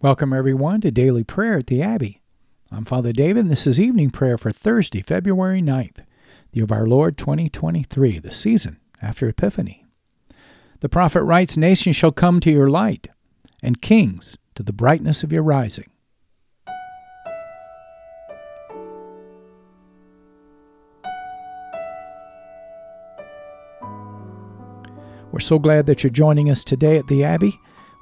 Welcome, 0.00 0.32
everyone, 0.32 0.80
to 0.82 0.92
Daily 0.92 1.24
Prayer 1.24 1.56
at 1.58 1.66
the 1.66 1.82
Abbey. 1.82 2.22
I'm 2.70 2.84
Father 2.84 3.10
David, 3.12 3.40
and 3.40 3.50
this 3.50 3.66
is 3.66 3.80
evening 3.80 4.10
prayer 4.10 4.38
for 4.38 4.52
Thursday, 4.52 5.02
February 5.02 5.60
9th, 5.60 5.96
the 5.96 6.04
year 6.52 6.62
of 6.62 6.70
our 6.70 6.86
Lord 6.86 7.18
2023, 7.18 8.20
the 8.20 8.32
season 8.32 8.78
after 9.02 9.28
Epiphany. 9.28 9.84
The 10.78 10.88
prophet 10.88 11.24
writes 11.24 11.56
Nations 11.56 11.96
shall 11.96 12.12
come 12.12 12.38
to 12.42 12.50
your 12.50 12.70
light, 12.70 13.08
and 13.60 13.82
kings 13.82 14.38
to 14.54 14.62
the 14.62 14.72
brightness 14.72 15.24
of 15.24 15.32
your 15.32 15.42
rising. 15.42 15.90
We're 25.32 25.40
so 25.40 25.58
glad 25.58 25.86
that 25.86 26.04
you're 26.04 26.12
joining 26.12 26.48
us 26.48 26.62
today 26.62 26.98
at 26.98 27.08
the 27.08 27.24
Abbey 27.24 27.58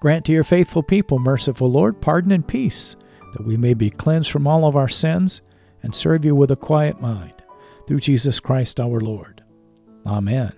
Grant 0.00 0.24
to 0.24 0.32
your 0.32 0.44
faithful 0.44 0.82
people, 0.82 1.18
merciful 1.18 1.70
Lord, 1.70 2.00
pardon 2.00 2.32
and 2.32 2.46
peace, 2.46 2.96
that 3.34 3.46
we 3.46 3.58
may 3.58 3.74
be 3.74 3.90
cleansed 3.90 4.30
from 4.30 4.46
all 4.46 4.66
of 4.66 4.74
our 4.74 4.88
sins 4.88 5.42
and 5.82 5.94
serve 5.94 6.24
you 6.24 6.34
with 6.34 6.50
a 6.50 6.56
quiet 6.56 7.00
mind. 7.00 7.34
Through 7.86 8.00
Jesus 8.00 8.40
Christ 8.40 8.80
our 8.80 9.00
Lord. 9.00 9.42
Amen. 10.06 10.52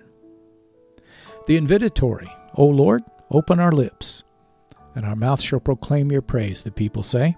The 1.45 1.59
invitatory, 1.59 2.33
O 2.55 2.65
Lord, 2.65 3.03
open 3.31 3.59
our 3.59 3.71
lips, 3.73 4.23
and 4.95 5.05
our 5.05 5.15
mouth 5.15 5.41
shall 5.41 5.59
proclaim 5.59 6.11
your 6.11 6.21
praise, 6.21 6.63
the 6.63 6.71
people 6.71 7.03
say. 7.03 7.35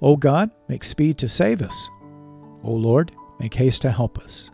O 0.00 0.16
God, 0.16 0.50
make 0.68 0.84
speed 0.84 1.18
to 1.18 1.28
save 1.28 1.60
us. 1.60 1.90
O 2.62 2.70
Lord, 2.70 3.10
make 3.40 3.54
haste 3.54 3.82
to 3.82 3.90
help 3.90 4.18
us. 4.18 4.50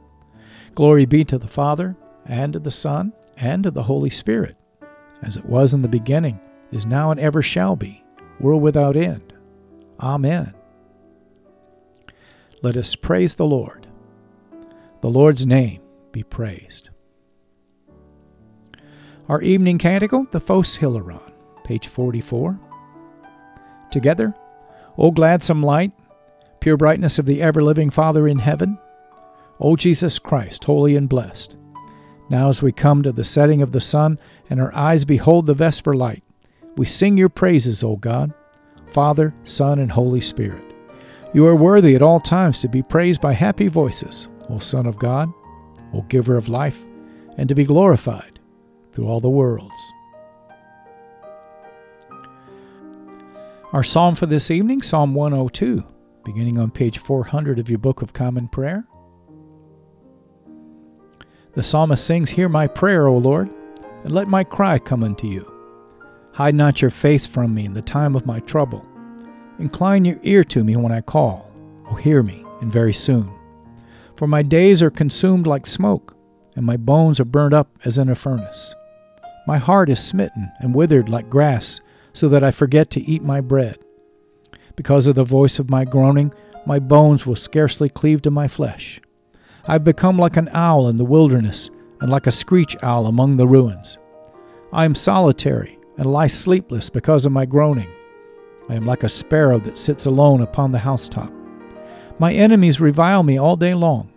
Glory 0.75 1.05
be 1.05 1.25
to 1.25 1.39
the 1.39 1.49
Father, 1.49 1.97
and 2.25 2.55
to 2.55 2.59
the 2.59 2.71
Son, 2.71 3.12
and 3.37 3.65
to 3.65 3.71
the 3.71 3.83
Holy 3.83 4.11
Spirit, 4.11 4.56
as 5.26 5.37
it 5.37 5.44
was 5.44 5.75
in 5.75 5.82
the 5.82 5.88
beginning 5.88 6.41
is 6.70 6.87
now 6.87 7.10
and 7.10 7.19
ever 7.19 7.42
shall 7.42 7.76
be, 7.76 8.03
world 8.38 8.62
without 8.62 8.97
end. 8.97 9.34
Amen. 10.00 10.54
Let 12.62 12.76
us 12.76 12.94
praise 12.94 13.34
the 13.34 13.47
Lord. 13.47 13.86
The 15.03 15.10
Lord's 15.10 15.47
name 15.47 15.82
be 16.12 16.22
praised. 16.22 16.91
Our 19.28 19.42
evening 19.42 19.78
canticle, 19.78 20.26
the 20.31 20.41
Phos 20.41 20.76
Hilaron, 20.76 21.32
page 21.65 21.88
44. 21.88 22.59
Together, 23.91 24.34
O 24.97 25.10
gladsome 25.10 25.62
light, 25.62 25.92
pure 26.60 26.76
brightness 26.76 27.19
of 27.19 27.26
the 27.26 27.42
ever 27.42 27.62
living 27.62 27.91
Father 27.91 28.28
in 28.28 28.38
heaven, 28.38 28.78
O 29.60 29.75
Jesus 29.75 30.19
Christ, 30.19 30.65
holy 30.65 30.97
and 30.97 31.09
blessed. 31.09 31.56
Now, 32.28 32.48
as 32.48 32.62
we 32.62 32.72
come 32.72 33.03
to 33.03 33.12
the 33.12 33.25
setting 33.25 33.62
of 33.62 33.70
the 33.72 33.81
sun 33.81 34.19
and 34.50 34.60
our 34.60 34.75
eyes 34.75 35.04
behold 35.04 35.47
the 35.47 35.54
vesper 35.54 35.94
light, 35.94 36.25
we 36.76 36.84
sing 36.84 37.16
your 37.16 37.28
praises, 37.28 37.84
O 37.84 37.97
God, 37.97 38.34
Father, 38.88 39.34
Son, 39.44 39.78
and 39.78 39.91
Holy 39.91 40.20
Spirit. 40.20 40.62
You 41.32 41.47
are 41.47 41.56
worthy 41.56 41.94
at 41.94 42.03
all 42.03 42.20
times 42.20 42.60
to 42.60 42.69
be 42.69 42.82
praised 42.82 43.20
by 43.20 43.32
happy 43.32 43.69
voices, 43.69 44.28
O 44.50 44.59
Son 44.59 44.86
of 44.86 44.98
God, 44.98 45.32
O 45.94 46.03
Giver 46.03 46.36
of 46.36 46.48
life, 46.48 46.84
and 47.36 47.48
to 47.48 47.54
be 47.54 47.65
glorified 47.65 48.41
through 48.92 49.06
all 49.06 49.20
the 49.20 49.31
worlds. 49.31 49.75
Our 53.72 53.82
psalm 53.82 54.15
for 54.15 54.26
this 54.26 54.50
evening, 54.50 54.82
Psalm 54.82 55.15
102, 55.15 55.84
beginning 56.25 56.59
on 56.59 56.70
page 56.70 56.98
400 56.98 57.59
of 57.59 57.69
your 57.69 57.78
Book 57.78 58.00
of 58.00 58.12
Common 58.12 58.48
Prayer. 58.48 58.86
The 61.56 61.62
psalmist 61.62 62.05
sings, 62.05 62.28
Hear 62.28 62.50
my 62.50 62.67
prayer, 62.67 63.06
O 63.06 63.17
Lord, 63.17 63.50
and 64.05 64.12
let 64.12 64.28
my 64.28 64.44
cry 64.44 64.78
come 64.78 65.03
unto 65.03 65.27
you. 65.27 65.50
Hide 66.33 66.55
not 66.55 66.83
your 66.83 66.91
face 66.91 67.27
from 67.27 67.55
me 67.55 67.65
in 67.65 67.72
the 67.72 67.81
time 67.81 68.15
of 68.15 68.27
my 68.27 68.41
trouble. 68.41 68.87
Incline 69.59 70.05
your 70.05 70.19
ear 70.22 70.45
to 70.45 70.62
me 70.62 70.77
when 70.77 70.93
I 70.93 71.00
call. 71.00 71.50
O 71.91 71.95
hear 71.95 72.22
me, 72.22 72.45
and 72.61 72.71
very 72.71 72.93
soon. 72.93 73.33
For 74.16 74.27
my 74.27 74.43
days 74.43 74.83
are 74.83 74.91
consumed 74.91 75.47
like 75.47 75.66
smoke, 75.66 76.15
and 76.56 76.66
my 76.66 76.77
bones 76.77 77.21
are 77.21 77.25
burnt 77.25 77.55
up 77.55 77.71
as 77.87 77.97
in 77.97 78.11
a 78.11 78.15
furnace. 78.15 78.75
My 79.47 79.56
heart 79.56 79.89
is 79.89 79.99
smitten 79.99 80.53
and 80.61 80.75
withered 80.75 81.09
like 81.09 81.31
grass, 81.31 81.81
so 82.12 82.28
that 82.28 82.45
I 82.45 82.50
forget 82.50 82.91
to 82.91 83.00
eat 83.00 83.22
my 83.22 83.41
bread. 83.41 83.78
Because 84.75 85.06
of 85.06 85.15
the 85.15 85.25
voice 85.25 85.59
of 85.59 85.71
my 85.71 85.87
groaning, 85.87 86.34
my 86.66 86.78
bones 86.78 87.25
will 87.25 87.34
scarcely 87.34 87.89
cleave 87.89 88.21
to 88.22 88.31
my 88.31 88.47
flesh. 88.47 89.00
I 89.69 89.72
have 89.72 89.84
become 89.84 90.16
like 90.16 90.37
an 90.37 90.49
owl 90.53 90.88
in 90.88 90.97
the 90.97 91.04
wilderness, 91.04 91.71
and 92.00 92.10
like 92.10 92.28
a 92.28 92.32
screech 92.32 92.77
owl 92.82 93.06
among 93.06 93.37
the 93.37 93.49
ruins. 93.49 93.99
I 94.72 94.84
am 94.84 94.94
solitary 94.94 95.78
and 95.97 96.06
lie 96.06 96.28
sleepless 96.28 96.88
because 96.88 97.27
of 97.27 97.32
my 97.32 97.47
groaning. 97.47 97.88
I 98.69 98.75
am 98.75 98.87
like 98.87 99.03
a 99.03 99.09
sparrow 99.09 99.59
that 99.60 99.78
sits 99.78 100.06
alone 100.06 100.41
upon 100.43 100.71
the 100.71 100.78
housetop. 100.78 101.32
My 102.19 102.32
enemies 102.32 102.81
revile 102.81 103.22
me 103.25 103.38
all 103.38 103.56
day 103.56 103.75
long, 103.75 104.12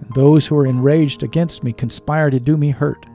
and 0.00 0.14
those 0.14 0.46
who 0.46 0.56
are 0.58 0.66
enraged 0.66 1.22
against 1.22 1.64
me 1.64 1.72
conspire 1.72 2.28
to 2.28 2.40
do 2.40 2.58
me 2.58 2.70
hurt. 2.70 3.06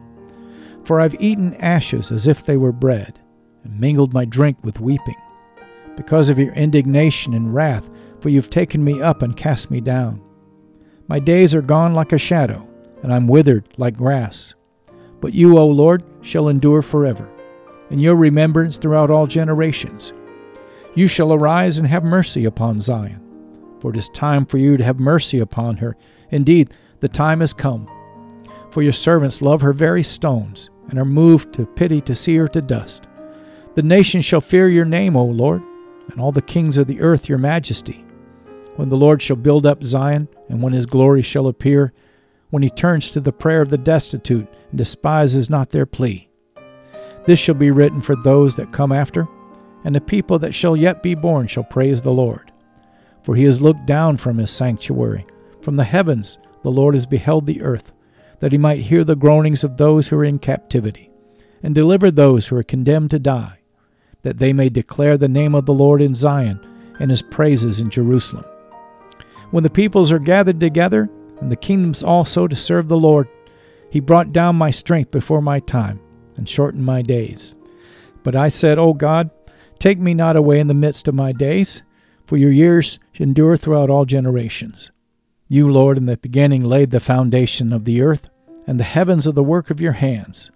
For 0.85 0.99
I've 0.99 1.19
eaten 1.21 1.53
ashes 1.55 2.11
as 2.11 2.25
if 2.25 2.45
they 2.45 2.57
were 2.57 2.71
bread, 2.71 3.19
and 3.63 3.79
mingled 3.79 4.13
my 4.13 4.25
drink 4.25 4.57
with 4.63 4.79
weeping. 4.79 5.15
Because 5.95 6.29
of 6.29 6.39
your 6.39 6.53
indignation 6.53 7.33
and 7.33 7.53
wrath, 7.53 7.89
for 8.19 8.29
you've 8.29 8.49
taken 8.49 8.83
me 8.83 9.01
up 9.01 9.21
and 9.21 9.37
cast 9.37 9.69
me 9.69 9.81
down. 9.81 10.21
My 11.07 11.19
days 11.19 11.53
are 11.53 11.61
gone 11.61 11.93
like 11.93 12.13
a 12.13 12.17
shadow, 12.17 12.67
and 13.03 13.13
I'm 13.13 13.27
withered 13.27 13.67
like 13.77 13.97
grass. 13.97 14.53
But 15.21 15.33
you, 15.33 15.57
O 15.57 15.67
Lord, 15.67 16.03
shall 16.21 16.49
endure 16.49 16.81
forever 16.81 17.29
and 17.89 18.01
your 18.01 18.15
remembrance 18.15 18.77
throughout 18.77 19.09
all 19.09 19.27
generations. 19.27 20.13
You 20.95 21.07
shall 21.07 21.33
arise 21.33 21.77
and 21.77 21.87
have 21.87 22.03
mercy 22.03 22.45
upon 22.45 22.81
Zion, 22.81 23.21
for 23.79 23.91
it 23.91 23.97
is 23.97 24.09
time 24.09 24.45
for 24.45 24.57
you 24.57 24.77
to 24.77 24.83
have 24.83 24.99
mercy 24.99 25.39
upon 25.39 25.77
her. 25.77 25.95
Indeed, 26.31 26.73
the 27.01 27.09
time 27.09 27.41
has 27.41 27.53
come. 27.53 27.89
For 28.71 28.81
your 28.81 28.93
servants 28.93 29.41
love 29.41 29.61
her 29.61 29.73
very 29.73 30.03
stones, 30.03 30.69
and 30.89 30.99
are 30.99 31.05
moved 31.05 31.53
to 31.53 31.65
pity 31.65 32.01
to 32.01 32.15
see 32.15 32.35
her 32.37 32.47
to 32.49 32.61
dust. 32.61 33.07
The 33.73 33.83
nations 33.83 34.23
shall 34.23 34.41
fear 34.41 34.69
your 34.69 34.85
name, 34.85 35.15
O 35.15 35.25
Lord, 35.25 35.61
and 36.11 36.21
all 36.21 36.31
the 36.31 36.41
kings 36.41 36.77
of 36.77 36.87
the 36.87 37.01
earth 37.01 37.27
your 37.27 37.37
majesty. 37.37 38.04
When 38.75 38.89
the 38.89 38.97
Lord 38.97 39.21
shall 39.21 39.37
build 39.37 39.65
up 39.65 39.83
Zion, 39.83 40.27
and 40.49 40.61
when 40.61 40.73
his 40.73 40.85
glory 40.85 41.21
shall 41.21 41.47
appear, 41.47 41.93
when 42.49 42.63
he 42.63 42.69
turns 42.69 43.11
to 43.11 43.19
the 43.19 43.31
prayer 43.31 43.61
of 43.61 43.69
the 43.69 43.77
destitute 43.77 44.47
and 44.69 44.77
despises 44.77 45.49
not 45.49 45.69
their 45.69 45.85
plea. 45.85 46.29
This 47.25 47.39
shall 47.39 47.55
be 47.55 47.71
written 47.71 48.01
for 48.01 48.15
those 48.15 48.55
that 48.55 48.71
come 48.71 48.91
after, 48.91 49.27
and 49.83 49.95
the 49.95 50.01
people 50.01 50.39
that 50.39 50.53
shall 50.53 50.75
yet 50.75 51.01
be 51.01 51.15
born 51.15 51.47
shall 51.47 51.63
praise 51.63 52.01
the 52.01 52.11
Lord. 52.11 52.51
For 53.23 53.35
he 53.35 53.43
has 53.45 53.61
looked 53.61 53.85
down 53.85 54.17
from 54.17 54.37
his 54.37 54.51
sanctuary. 54.51 55.25
From 55.61 55.75
the 55.75 55.83
heavens 55.83 56.37
the 56.61 56.71
Lord 56.71 56.93
has 56.93 57.05
beheld 57.05 57.45
the 57.45 57.61
earth, 57.61 57.91
that 58.39 58.51
he 58.51 58.57
might 58.57 58.81
hear 58.81 59.03
the 59.03 59.15
groanings 59.15 59.63
of 59.63 59.77
those 59.77 60.07
who 60.07 60.17
are 60.17 60.25
in 60.25 60.39
captivity, 60.39 61.09
and 61.63 61.73
deliver 61.73 62.11
those 62.11 62.47
who 62.47 62.55
are 62.57 62.63
condemned 62.63 63.11
to 63.11 63.19
die, 63.19 63.59
that 64.21 64.37
they 64.37 64.53
may 64.53 64.69
declare 64.69 65.17
the 65.17 65.27
name 65.27 65.55
of 65.55 65.65
the 65.65 65.73
Lord 65.73 66.01
in 66.01 66.13
Zion 66.13 66.59
and 66.99 67.09
his 67.09 67.21
praises 67.21 67.79
in 67.79 67.89
Jerusalem. 67.89 68.45
When 69.51 69.63
the 69.63 69.69
peoples 69.69 70.11
are 70.11 70.19
gathered 70.19 70.59
together, 70.59 71.09
and 71.41 71.51
the 71.51 71.55
kingdoms 71.55 72.03
also 72.03 72.47
to 72.47 72.55
serve 72.55 72.87
the 72.87 72.97
Lord, 72.97 73.27
he 73.89 73.99
brought 73.99 74.33
down 74.33 74.55
my 74.55 74.71
strength 74.71 75.11
before 75.11 75.41
my 75.41 75.59
time, 75.61 75.99
and 76.37 76.47
shortened 76.47 76.85
my 76.85 77.01
days. 77.01 77.57
But 78.23 78.35
I 78.35 78.49
said, 78.49 78.77
O 78.77 78.93
God, 78.93 79.29
take 79.79 79.99
me 79.99 80.13
not 80.13 80.35
away 80.35 80.59
in 80.59 80.67
the 80.67 80.73
midst 80.73 81.07
of 81.07 81.15
my 81.15 81.31
days 81.31 81.81
for 82.25 82.37
your 82.37 82.51
years 82.51 82.99
endure 83.15 83.55
throughout 83.55 83.89
all 83.89 84.05
generations. 84.05 84.91
You, 85.47 85.71
Lord, 85.71 85.97
in 85.97 86.07
the 86.07 86.17
beginning 86.17 86.63
laid 86.63 86.91
the 86.91 86.99
foundation 86.99 87.71
of 87.71 87.85
the 87.85 88.01
earth, 88.01 88.29
and 88.67 88.79
the 88.79 88.83
heavens 88.83 89.27
are 89.27 89.31
the 89.31 89.43
work 89.43 89.69
of 89.69 89.79
your 89.79 89.91
hands. 89.91 90.51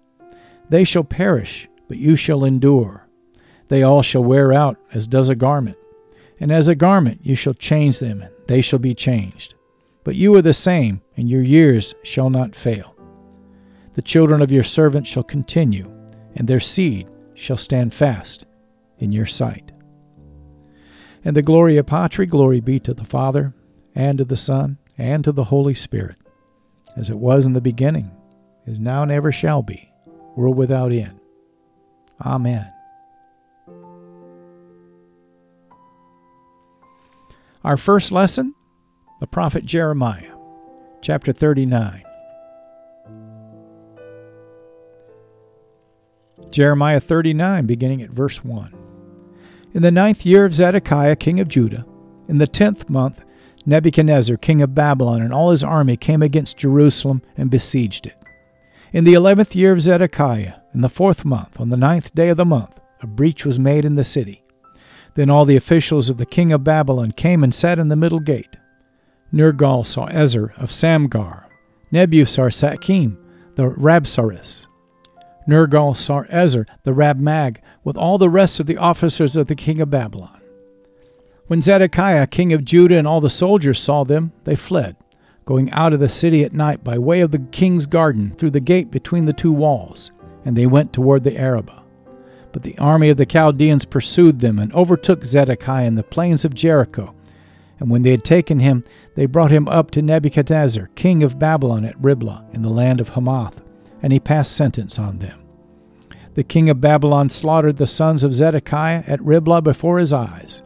They 0.68 0.84
shall 0.84 1.04
perish, 1.04 1.68
but 1.88 1.98
you 1.98 2.16
shall 2.16 2.44
endure. 2.44 3.06
They 3.68 3.82
all 3.84 4.02
shall 4.02 4.24
wear 4.24 4.52
out 4.52 4.78
as 4.92 5.06
does 5.06 5.28
a 5.28 5.36
garment, 5.36 5.78
and 6.40 6.50
as 6.50 6.66
a 6.66 6.74
garment 6.74 7.20
you 7.22 7.36
shall 7.36 7.54
change 7.54 8.00
them, 8.00 8.24
they 8.50 8.60
shall 8.60 8.80
be 8.80 8.96
changed. 8.96 9.54
But 10.02 10.16
you 10.16 10.34
are 10.34 10.42
the 10.42 10.52
same, 10.52 11.02
and 11.16 11.30
your 11.30 11.42
years 11.42 11.94
shall 12.02 12.30
not 12.30 12.56
fail. 12.56 12.96
The 13.92 14.02
children 14.02 14.42
of 14.42 14.50
your 14.50 14.64
servant 14.64 15.06
shall 15.06 15.22
continue, 15.22 15.88
and 16.34 16.48
their 16.48 16.58
seed 16.58 17.08
shall 17.34 17.56
stand 17.56 17.94
fast 17.94 18.46
in 18.98 19.12
your 19.12 19.26
sight. 19.26 19.70
And 21.24 21.36
the 21.36 21.42
Gloria 21.42 21.84
Patri, 21.84 22.26
glory 22.26 22.58
be 22.58 22.80
to 22.80 22.92
the 22.92 23.04
Father, 23.04 23.54
and 23.94 24.18
to 24.18 24.24
the 24.24 24.36
Son, 24.36 24.78
and 24.98 25.22
to 25.22 25.30
the 25.30 25.44
Holy 25.44 25.74
Spirit, 25.74 26.16
as 26.96 27.08
it 27.08 27.18
was 27.18 27.46
in 27.46 27.52
the 27.52 27.60
beginning, 27.60 28.10
is 28.66 28.80
now 28.80 29.04
and 29.04 29.12
ever 29.12 29.30
shall 29.30 29.62
be, 29.62 29.92
world 30.34 30.56
without 30.56 30.90
end. 30.90 31.20
Amen. 32.20 32.68
Our 37.62 37.76
first 37.76 38.10
lesson, 38.10 38.54
the 39.20 39.26
prophet 39.26 39.66
Jeremiah, 39.66 40.32
chapter 41.02 41.30
39. 41.30 42.02
Jeremiah 46.50 47.00
39, 47.00 47.66
beginning 47.66 48.00
at 48.00 48.08
verse 48.08 48.42
1. 48.42 48.74
In 49.74 49.82
the 49.82 49.90
ninth 49.90 50.24
year 50.24 50.46
of 50.46 50.54
Zedekiah, 50.54 51.16
king 51.16 51.38
of 51.38 51.48
Judah, 51.48 51.84
in 52.28 52.38
the 52.38 52.46
tenth 52.46 52.88
month, 52.88 53.22
Nebuchadnezzar, 53.66 54.38
king 54.38 54.62
of 54.62 54.74
Babylon, 54.74 55.20
and 55.20 55.34
all 55.34 55.50
his 55.50 55.62
army 55.62 55.98
came 55.98 56.22
against 56.22 56.56
Jerusalem 56.56 57.20
and 57.36 57.50
besieged 57.50 58.06
it. 58.06 58.16
In 58.94 59.04
the 59.04 59.12
eleventh 59.12 59.54
year 59.54 59.74
of 59.74 59.82
Zedekiah, 59.82 60.54
in 60.72 60.80
the 60.80 60.88
fourth 60.88 61.26
month, 61.26 61.60
on 61.60 61.68
the 61.68 61.76
ninth 61.76 62.14
day 62.14 62.30
of 62.30 62.38
the 62.38 62.46
month, 62.46 62.80
a 63.02 63.06
breach 63.06 63.44
was 63.44 63.58
made 63.58 63.84
in 63.84 63.96
the 63.96 64.02
city. 64.04 64.39
Then 65.14 65.30
all 65.30 65.44
the 65.44 65.56
officials 65.56 66.08
of 66.08 66.18
the 66.18 66.26
king 66.26 66.52
of 66.52 66.64
Babylon 66.64 67.12
came 67.12 67.42
and 67.42 67.54
sat 67.54 67.78
in 67.78 67.88
the 67.88 67.96
middle 67.96 68.20
gate. 68.20 68.56
Nergal 69.32 69.84
Sarezer 69.84 70.56
of 70.60 70.70
Samgar, 70.70 71.44
Nebusar 71.92 72.50
the 73.56 73.62
Rabsaris, 73.62 74.66
Nergal 75.48 75.94
Sarezer, 75.94 76.66
the 76.82 76.92
Rabmag, 76.92 77.58
with 77.84 77.96
all 77.96 78.18
the 78.18 78.28
rest 78.28 78.60
of 78.60 78.66
the 78.66 78.76
officers 78.76 79.36
of 79.36 79.46
the 79.46 79.54
king 79.54 79.80
of 79.80 79.90
Babylon. 79.90 80.40
When 81.46 81.62
Zedekiah, 81.62 82.28
king 82.28 82.52
of 82.52 82.64
Judah, 82.64 82.96
and 82.96 83.08
all 83.08 83.20
the 83.20 83.30
soldiers 83.30 83.78
saw 83.78 84.04
them, 84.04 84.32
they 84.44 84.54
fled, 84.54 84.96
going 85.44 85.70
out 85.72 85.92
of 85.92 85.98
the 85.98 86.08
city 86.08 86.44
at 86.44 86.52
night 86.52 86.84
by 86.84 86.96
way 86.96 87.20
of 87.20 87.32
the 87.32 87.40
king's 87.50 87.86
garden 87.86 88.34
through 88.36 88.50
the 88.50 88.60
gate 88.60 88.90
between 88.90 89.24
the 89.24 89.32
two 89.32 89.52
walls, 89.52 90.12
and 90.44 90.56
they 90.56 90.66
went 90.66 90.92
toward 90.92 91.24
the 91.24 91.36
Arabah. 91.36 91.79
But 92.52 92.62
the 92.62 92.78
army 92.78 93.10
of 93.10 93.16
the 93.16 93.26
Chaldeans 93.26 93.84
pursued 93.84 94.40
them 94.40 94.58
and 94.58 94.72
overtook 94.72 95.24
Zedekiah 95.24 95.86
in 95.86 95.94
the 95.94 96.02
plains 96.02 96.44
of 96.44 96.54
Jericho. 96.54 97.14
And 97.78 97.90
when 97.90 98.02
they 98.02 98.10
had 98.10 98.24
taken 98.24 98.58
him, 98.58 98.84
they 99.14 99.26
brought 99.26 99.50
him 99.50 99.68
up 99.68 99.90
to 99.92 100.02
Nebuchadnezzar, 100.02 100.90
king 100.94 101.22
of 101.22 101.38
Babylon, 101.38 101.84
at 101.84 102.00
Riblah 102.02 102.44
in 102.52 102.62
the 102.62 102.68
land 102.68 103.00
of 103.00 103.10
Hamath 103.10 103.62
and 104.02 104.12
he 104.12 104.20
passed 104.20 104.52
sentence 104.56 104.98
on 104.98 105.18
them. 105.18 105.38
The 106.34 106.44
king 106.44 106.70
of 106.70 106.80
Babylon 106.80 107.28
slaughtered 107.28 107.76
the 107.76 107.86
sons 107.86 108.22
of 108.22 108.34
Zedekiah 108.34 109.04
at 109.06 109.22
Riblah 109.22 109.62
before 109.62 109.98
his 109.98 110.12
eyes, 110.12 110.62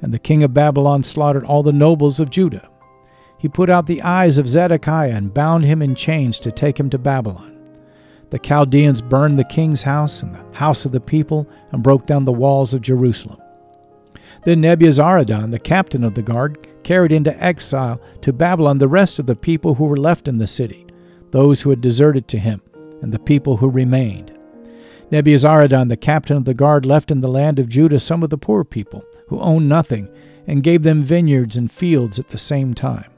and 0.00 0.14
the 0.14 0.18
king 0.18 0.42
of 0.42 0.54
Babylon 0.54 1.02
slaughtered 1.02 1.44
all 1.44 1.62
the 1.62 1.72
nobles 1.72 2.20
of 2.20 2.30
Judah. 2.30 2.68
He 3.38 3.48
put 3.48 3.70
out 3.70 3.86
the 3.86 4.02
eyes 4.02 4.38
of 4.38 4.48
Zedekiah 4.48 5.12
and 5.12 5.34
bound 5.34 5.64
him 5.64 5.82
in 5.82 5.94
chains 5.94 6.38
to 6.40 6.52
take 6.52 6.78
him 6.78 6.90
to 6.90 6.98
Babylon. 6.98 7.56
The 8.30 8.38
Chaldeans 8.38 9.02
burned 9.02 9.38
the 9.38 9.44
king's 9.44 9.82
house 9.82 10.22
and 10.22 10.34
the 10.34 10.56
house 10.56 10.84
of 10.84 10.92
the 10.92 11.00
people 11.00 11.48
and 11.72 11.82
broke 11.82 12.06
down 12.06 12.24
the 12.24 12.32
walls 12.32 12.72
of 12.72 12.80
Jerusalem. 12.80 13.40
Then 14.44 14.62
Nebuzaradan, 14.62 15.50
the 15.50 15.58
captain 15.58 16.04
of 16.04 16.14
the 16.14 16.22
guard, 16.22 16.66
carried 16.82 17.12
into 17.12 17.42
exile 17.42 18.00
to 18.22 18.32
Babylon 18.32 18.78
the 18.78 18.88
rest 18.88 19.18
of 19.18 19.26
the 19.26 19.36
people 19.36 19.74
who 19.74 19.84
were 19.84 19.96
left 19.96 20.28
in 20.28 20.38
the 20.38 20.46
city, 20.46 20.86
those 21.30 21.60
who 21.60 21.70
had 21.70 21.80
deserted 21.80 22.28
to 22.28 22.38
him 22.38 22.62
and 23.02 23.12
the 23.12 23.18
people 23.18 23.56
who 23.56 23.68
remained. 23.68 24.32
Nebuzaradan, 25.10 25.88
the 25.88 25.96
captain 25.96 26.36
of 26.36 26.44
the 26.44 26.54
guard, 26.54 26.86
left 26.86 27.10
in 27.10 27.20
the 27.20 27.28
land 27.28 27.58
of 27.58 27.68
Judah 27.68 27.98
some 27.98 28.22
of 28.22 28.30
the 28.30 28.38
poor 28.38 28.64
people 28.64 29.04
who 29.26 29.40
owned 29.40 29.68
nothing 29.68 30.08
and 30.46 30.62
gave 30.62 30.84
them 30.84 31.02
vineyards 31.02 31.56
and 31.56 31.70
fields 31.70 32.18
at 32.18 32.28
the 32.28 32.38
same 32.38 32.74
time. 32.74 33.10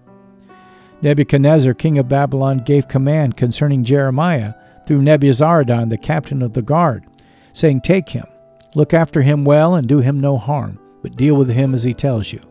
Nebuchadnezzar, 1.02 1.74
king 1.74 1.98
of 1.98 2.08
Babylon, 2.08 2.58
gave 2.58 2.88
command 2.88 3.36
concerning 3.36 3.84
Jeremiah 3.84 4.54
through 4.92 5.00
Nebuzaradan, 5.00 5.88
the 5.88 5.96
captain 5.96 6.42
of 6.42 6.52
the 6.52 6.60
guard, 6.60 7.06
saying, 7.54 7.80
Take 7.80 8.10
him, 8.10 8.26
look 8.74 8.92
after 8.92 9.22
him 9.22 9.42
well, 9.42 9.76
and 9.76 9.88
do 9.88 10.00
him 10.00 10.20
no 10.20 10.36
harm, 10.36 10.78
but 11.00 11.16
deal 11.16 11.34
with 11.34 11.48
him 11.48 11.74
as 11.74 11.82
he 11.82 11.94
tells 11.94 12.30
you. 12.30 12.42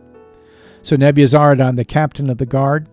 So 0.81 0.95
Nebuzaradan, 0.95 1.75
the 1.75 1.85
captain 1.85 2.31
of 2.31 2.39
the 2.39 2.47
guard, 2.47 2.89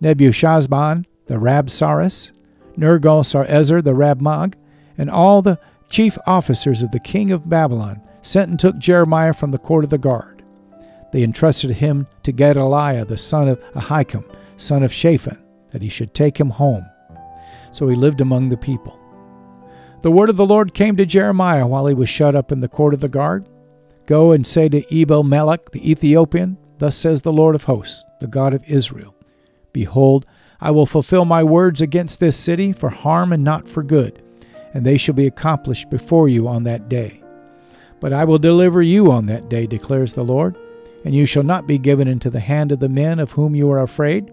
Nebuchadnezzar, 0.00 1.02
the 1.26 1.34
Rabsaris, 1.34 2.32
Nergal 2.78 3.20
Sarezer 3.22 3.84
the 3.84 3.92
Rabmag, 3.92 4.54
and 4.96 5.10
all 5.10 5.42
the 5.42 5.58
chief 5.90 6.16
officers 6.26 6.82
of 6.82 6.90
the 6.90 6.98
king 6.98 7.32
of 7.32 7.50
Babylon 7.50 8.00
sent 8.22 8.48
and 8.48 8.58
took 8.58 8.78
Jeremiah 8.78 9.34
from 9.34 9.50
the 9.50 9.58
court 9.58 9.84
of 9.84 9.90
the 9.90 9.98
guard. 9.98 10.42
They 11.12 11.22
entrusted 11.22 11.72
him 11.72 12.06
to 12.22 12.32
Gedaliah 12.32 13.04
the 13.04 13.18
son 13.18 13.48
of 13.48 13.60
Ahikam, 13.74 14.24
son 14.56 14.82
of 14.82 14.90
Shaphan, 14.90 15.36
that 15.72 15.82
he 15.82 15.90
should 15.90 16.14
take 16.14 16.40
him 16.40 16.48
home. 16.48 16.86
So 17.76 17.88
he 17.88 17.94
lived 17.94 18.22
among 18.22 18.48
the 18.48 18.56
people. 18.56 18.98
The 20.00 20.10
word 20.10 20.30
of 20.30 20.36
the 20.36 20.46
Lord 20.46 20.72
came 20.72 20.96
to 20.96 21.04
Jeremiah 21.04 21.66
while 21.66 21.86
he 21.86 21.92
was 21.92 22.08
shut 22.08 22.34
up 22.34 22.50
in 22.50 22.60
the 22.60 22.68
court 22.68 22.94
of 22.94 23.00
the 23.00 23.08
guard. 23.08 23.46
Go 24.06 24.32
and 24.32 24.46
say 24.46 24.70
to 24.70 24.82
Ebed 24.90 25.26
Melech 25.26 25.70
the 25.72 25.90
Ethiopian, 25.90 26.56
Thus 26.78 26.96
says 26.96 27.20
the 27.20 27.34
Lord 27.34 27.54
of 27.54 27.64
hosts, 27.64 28.06
the 28.18 28.28
God 28.28 28.54
of 28.54 28.64
Israel 28.64 29.14
Behold, 29.74 30.24
I 30.58 30.70
will 30.70 30.86
fulfill 30.86 31.26
my 31.26 31.44
words 31.44 31.82
against 31.82 32.18
this 32.18 32.34
city 32.34 32.72
for 32.72 32.88
harm 32.88 33.34
and 33.34 33.44
not 33.44 33.68
for 33.68 33.82
good, 33.82 34.22
and 34.72 34.86
they 34.86 34.96
shall 34.96 35.14
be 35.14 35.26
accomplished 35.26 35.90
before 35.90 36.30
you 36.30 36.48
on 36.48 36.62
that 36.62 36.88
day. 36.88 37.22
But 38.00 38.14
I 38.14 38.24
will 38.24 38.38
deliver 38.38 38.80
you 38.80 39.12
on 39.12 39.26
that 39.26 39.50
day, 39.50 39.66
declares 39.66 40.14
the 40.14 40.24
Lord, 40.24 40.56
and 41.04 41.14
you 41.14 41.26
shall 41.26 41.42
not 41.42 41.66
be 41.66 41.76
given 41.76 42.08
into 42.08 42.30
the 42.30 42.40
hand 42.40 42.72
of 42.72 42.80
the 42.80 42.88
men 42.88 43.18
of 43.18 43.32
whom 43.32 43.54
you 43.54 43.70
are 43.70 43.82
afraid. 43.82 44.32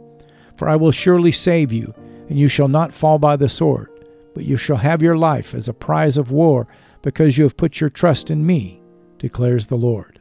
For 0.55 0.69
I 0.69 0.77
will 0.77 0.93
surely 0.93 1.33
save 1.33 1.73
you, 1.73 1.93
and 2.29 2.39
you 2.39 2.47
shall 2.47 2.67
not 2.67 2.93
fall 2.93 3.19
by 3.19 3.35
the 3.35 3.49
sword, 3.49 3.89
but 4.33 4.45
you 4.45 4.57
shall 4.57 4.77
have 4.77 5.01
your 5.01 5.17
life 5.17 5.53
as 5.53 5.67
a 5.67 5.73
prize 5.73 6.17
of 6.17 6.31
war, 6.31 6.67
because 7.01 7.37
you 7.37 7.43
have 7.43 7.57
put 7.57 7.79
your 7.79 7.89
trust 7.89 8.31
in 8.31 8.45
me, 8.45 8.81
declares 9.17 9.67
the 9.67 9.75
Lord. 9.75 10.19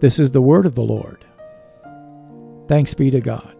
This 0.00 0.18
is 0.18 0.32
the 0.32 0.42
word 0.42 0.66
of 0.66 0.74
the 0.74 0.82
Lord. 0.82 1.24
Thanks 2.66 2.94
be 2.94 3.10
to 3.10 3.20
God. 3.20 3.56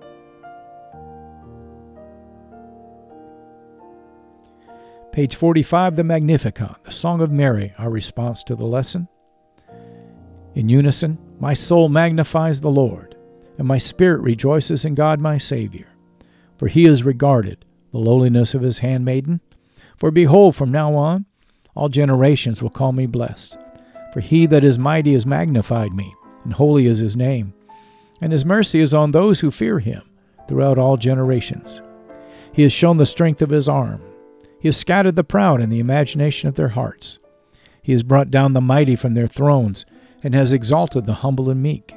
Page 5.12 5.36
45, 5.36 5.96
the 5.96 6.04
Magnificat, 6.04 6.76
the 6.84 6.90
Song 6.90 7.20
of 7.20 7.30
Mary, 7.30 7.74
our 7.78 7.90
response 7.90 8.42
to 8.44 8.56
the 8.56 8.64
lesson. 8.64 9.06
In 10.54 10.68
unison, 10.68 11.18
my 11.38 11.52
soul 11.52 11.88
magnifies 11.90 12.60
the 12.60 12.70
Lord, 12.70 13.11
and 13.62 13.68
my 13.68 13.78
spirit 13.78 14.20
rejoices 14.20 14.84
in 14.84 14.94
God 14.94 15.20
my 15.20 15.38
Savior. 15.38 15.86
For 16.58 16.68
he 16.68 16.84
has 16.84 17.02
regarded 17.02 17.64
the 17.92 17.98
lowliness 17.98 18.52
of 18.52 18.62
his 18.62 18.80
handmaiden. 18.80 19.40
For 19.96 20.10
behold, 20.10 20.54
from 20.54 20.70
now 20.70 20.94
on, 20.94 21.24
all 21.74 21.88
generations 21.88 22.60
will 22.60 22.70
call 22.70 22.92
me 22.92 23.06
blessed. 23.06 23.56
For 24.12 24.20
he 24.20 24.44
that 24.46 24.64
is 24.64 24.78
mighty 24.78 25.14
has 25.14 25.24
magnified 25.24 25.94
me, 25.94 26.14
and 26.44 26.52
holy 26.52 26.86
is 26.86 26.98
his 26.98 27.16
name 27.16 27.54
and 28.22 28.30
his 28.30 28.46
mercy 28.46 28.80
is 28.80 28.94
on 28.94 29.10
those 29.10 29.40
who 29.40 29.50
fear 29.50 29.80
him 29.80 30.02
throughout 30.46 30.78
all 30.78 30.96
generations. 30.96 31.82
He 32.52 32.62
has 32.62 32.72
shown 32.72 32.96
the 32.96 33.04
strength 33.04 33.42
of 33.42 33.50
his 33.50 33.68
arm. 33.68 34.00
He 34.60 34.68
has 34.68 34.76
scattered 34.76 35.16
the 35.16 35.24
proud 35.24 35.60
in 35.60 35.70
the 35.70 35.80
imagination 35.80 36.48
of 36.48 36.54
their 36.54 36.68
hearts. 36.68 37.18
He 37.82 37.90
has 37.92 38.04
brought 38.04 38.30
down 38.30 38.52
the 38.52 38.60
mighty 38.60 38.94
from 38.94 39.14
their 39.14 39.26
thrones 39.26 39.84
and 40.22 40.34
has 40.34 40.52
exalted 40.52 41.04
the 41.04 41.14
humble 41.14 41.50
and 41.50 41.60
meek. 41.60 41.96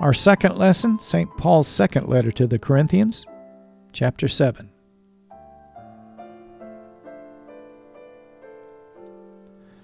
Our 0.00 0.14
second 0.14 0.56
lesson, 0.56 1.00
St. 1.00 1.28
Paul's 1.36 1.66
second 1.66 2.08
letter 2.08 2.30
to 2.30 2.46
the 2.46 2.58
Corinthians, 2.58 3.26
chapter 3.92 4.28
7. 4.28 4.70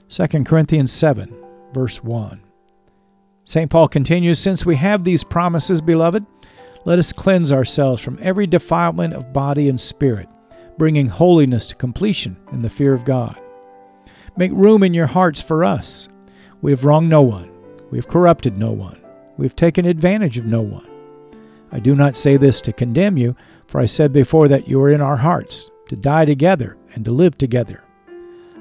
Second 0.07 0.47
Corinthians 0.47 0.93
7, 0.93 1.35
verse 1.73 2.05
1. 2.05 2.41
St. 3.45 3.69
Paul 3.69 3.89
continues 3.89 4.39
Since 4.39 4.65
we 4.65 4.77
have 4.77 5.03
these 5.03 5.25
promises, 5.25 5.81
beloved, 5.81 6.25
let 6.85 7.01
us 7.01 7.13
cleanse 7.13 7.51
ourselves 7.51 8.01
from 8.01 8.21
every 8.23 8.47
defilement 8.47 9.15
of 9.15 9.33
body 9.33 9.69
and 9.69 9.81
spirit, 9.81 10.29
bringing 10.79 11.09
holiness 11.09 11.67
to 11.67 11.75
completion 11.75 12.37
in 12.53 12.63
the 12.63 12.71
fear 12.71 12.95
of 12.95 13.05
God. 13.05 13.37
Make 14.37 14.53
room 14.53 14.85
in 14.85 14.95
your 14.95 15.09
hearts 15.09 15.43
for 15.43 15.65
us. 15.65 16.09
We 16.63 16.71
have 16.71 16.85
wronged 16.85 17.09
no 17.09 17.23
one, 17.23 17.51
we 17.91 17.99
have 17.99 18.07
corrupted 18.07 18.57
no 18.57 18.71
one 18.71 19.04
we 19.37 19.45
have 19.45 19.57
taken 19.57 19.87
advantage 19.87 20.39
of 20.39 20.47
no 20.47 20.61
one. 20.61 20.87
I 21.73 21.81
do 21.81 21.95
not 21.95 22.17
say 22.17 22.37
this 22.37 22.61
to 22.63 22.73
condemn 22.73 23.17
you, 23.17 23.35
for 23.67 23.81
I 23.81 23.87
said 23.87 24.13
before 24.13 24.49
that 24.49 24.69
you 24.69 24.81
are 24.81 24.91
in 24.91 25.01
our 25.01 25.17
hearts, 25.17 25.71
to 25.89 25.97
die 25.97 26.25
together 26.25 26.77
and 26.95 27.05
to 27.05 27.11
live 27.11 27.37
together. 27.37 27.83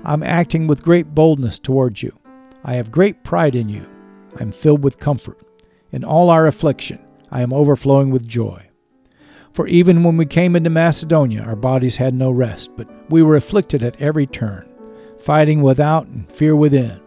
I'm 0.03 0.23
acting 0.23 0.67
with 0.67 0.83
great 0.83 1.13
boldness 1.13 1.59
towards 1.59 2.01
you. 2.01 2.11
I 2.65 2.73
have 2.73 2.91
great 2.91 3.23
pride 3.23 3.55
in 3.55 3.69
you. 3.69 3.85
I 4.37 4.41
am 4.41 4.51
filled 4.51 4.83
with 4.83 4.99
comfort. 4.99 5.39
In 5.91 6.03
all 6.03 6.29
our 6.29 6.47
affliction, 6.47 6.99
I 7.31 7.41
am 7.41 7.53
overflowing 7.53 8.09
with 8.09 8.27
joy. 8.27 8.65
For 9.53 9.67
even 9.67 10.03
when 10.03 10.17
we 10.17 10.25
came 10.25 10.55
into 10.55 10.71
Macedonia, 10.71 11.43
our 11.43 11.55
bodies 11.55 11.95
had 11.95 12.15
no 12.15 12.31
rest, 12.31 12.71
but 12.75 12.87
we 13.11 13.21
were 13.21 13.35
afflicted 13.35 13.83
at 13.83 14.01
every 14.01 14.25
turn, 14.25 14.67
fighting 15.19 15.61
without 15.61 16.07
and 16.07 16.29
fear 16.31 16.55
within. 16.55 16.99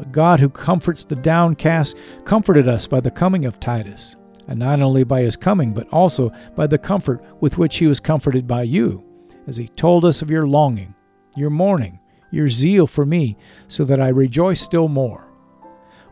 But 0.00 0.12
God, 0.12 0.40
who 0.40 0.48
comforts 0.48 1.04
the 1.04 1.14
downcast, 1.14 1.94
comforted 2.24 2.66
us 2.66 2.86
by 2.86 3.00
the 3.00 3.10
coming 3.10 3.44
of 3.44 3.60
Titus, 3.60 4.16
and 4.48 4.58
not 4.58 4.80
only 4.80 5.04
by 5.04 5.20
his 5.20 5.36
coming, 5.36 5.74
but 5.74 5.86
also 5.90 6.32
by 6.56 6.66
the 6.66 6.78
comfort 6.78 7.22
with 7.42 7.58
which 7.58 7.76
he 7.76 7.86
was 7.86 8.00
comforted 8.00 8.48
by 8.48 8.62
you, 8.62 9.04
as 9.46 9.58
he 9.58 9.68
told 9.68 10.06
us 10.06 10.22
of 10.22 10.30
your 10.30 10.46
longing, 10.46 10.94
your 11.36 11.50
mourning, 11.50 12.00
your 12.30 12.48
zeal 12.48 12.86
for 12.86 13.04
me, 13.04 13.36
so 13.68 13.84
that 13.84 14.00
I 14.00 14.08
rejoice 14.08 14.62
still 14.62 14.88
more. 14.88 15.28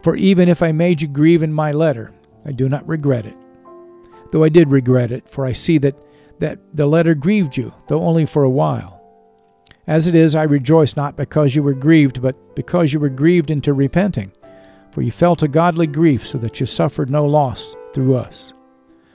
For 0.02 0.16
even 0.16 0.50
if 0.50 0.62
I 0.62 0.70
made 0.70 1.00
you 1.00 1.08
grieve 1.08 1.42
in 1.42 1.50
my 1.50 1.70
letter, 1.70 2.12
I 2.44 2.52
do 2.52 2.68
not 2.68 2.86
regret 2.86 3.24
it. 3.24 3.38
Though 4.32 4.44
I 4.44 4.50
did 4.50 4.68
regret 4.68 5.12
it, 5.12 5.30
for 5.30 5.46
I 5.46 5.54
see 5.54 5.78
that, 5.78 5.96
that 6.40 6.58
the 6.74 6.84
letter 6.84 7.14
grieved 7.14 7.56
you, 7.56 7.72
though 7.86 8.02
only 8.02 8.26
for 8.26 8.42
a 8.42 8.50
while. 8.50 8.97
As 9.88 10.06
it 10.06 10.14
is, 10.14 10.36
I 10.36 10.42
rejoice 10.42 10.96
not 10.96 11.16
because 11.16 11.54
you 11.54 11.62
were 11.62 11.72
grieved, 11.72 12.20
but 12.20 12.36
because 12.54 12.92
you 12.92 13.00
were 13.00 13.08
grieved 13.08 13.50
into 13.50 13.72
repenting. 13.72 14.30
For 14.90 15.00
you 15.00 15.10
felt 15.10 15.42
a 15.42 15.48
godly 15.48 15.86
grief, 15.86 16.26
so 16.26 16.36
that 16.38 16.60
you 16.60 16.66
suffered 16.66 17.08
no 17.08 17.24
loss 17.24 17.74
through 17.94 18.16
us. 18.16 18.52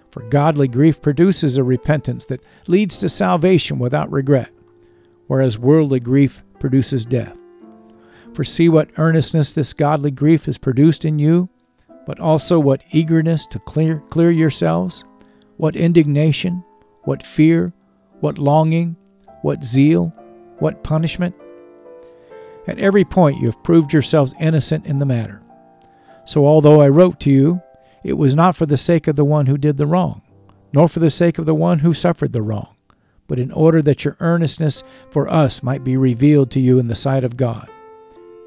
For 0.10 0.24
godly 0.24 0.68
grief 0.68 1.00
produces 1.00 1.58
a 1.58 1.64
repentance 1.64 2.26
that 2.26 2.44
leads 2.66 2.98
to 2.98 3.10
salvation 3.10 3.78
without 3.78 4.12
regret, 4.12 4.50
whereas 5.28 5.60
worldly 5.60 6.00
grief 6.00 6.44
produces 6.58 7.06
death. 7.06 7.38
For 8.34 8.44
see 8.44 8.68
what 8.68 8.90
earnestness 8.98 9.54
this 9.54 9.74
godly 9.74 10.10
grief 10.10 10.46
has 10.46 10.58
produced 10.58 11.06
in 11.06 11.20
you, 11.20 11.50
but 12.08 12.20
also 12.20 12.60
what 12.60 12.84
eagerness 12.92 13.46
to 13.48 13.60
clear, 13.60 14.02
clear 14.10 14.32
yourselves, 14.32 15.06
what 15.58 15.76
indignation, 15.76 16.64
what 17.04 17.24
fear, 17.24 17.72
what 18.22 18.40
longing, 18.40 18.96
what 19.44 19.64
zeal, 19.64 20.12
what 20.60 20.84
punishment? 20.84 21.36
At 22.68 22.80
every 22.80 23.04
point 23.04 23.40
you 23.40 23.48
have 23.48 23.64
proved 23.64 23.92
yourselves 23.92 24.34
innocent 24.40 24.86
in 24.86 24.98
the 24.98 25.06
matter. 25.06 25.42
So, 26.26 26.46
although 26.46 26.82
I 26.82 26.88
wrote 26.88 27.20
to 27.22 27.30
you, 27.30 27.62
it 28.04 28.14
was 28.14 28.36
not 28.36 28.56
for 28.56 28.66
the 28.66 28.78
sake 28.78 29.08
of 29.08 29.16
the 29.16 29.26
one 29.26 29.46
who 29.46 29.58
did 29.58 29.78
the 29.78 29.88
wrong, 29.88 30.22
nor 30.72 30.88
for 30.88 31.00
the 31.00 31.10
sake 31.10 31.38
of 31.38 31.46
the 31.46 31.56
one 31.56 31.80
who 31.80 31.94
suffered 31.94 32.32
the 32.32 32.42
wrong, 32.42 32.76
but 33.28 33.40
in 33.40 33.52
order 33.52 33.82
that 33.82 34.06
your 34.06 34.16
earnestness 34.20 34.84
for 35.10 35.30
us 35.30 35.64
might 35.64 35.84
be 35.84 35.98
revealed 35.98 36.52
to 36.52 36.60
you 36.60 36.80
in 36.80 36.88
the 36.88 36.96
sight 36.96 37.24
of 37.24 37.38
God. 37.38 37.70